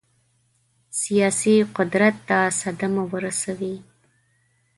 [1.01, 3.75] سیاسي قدرت ته صدمه ورسوي.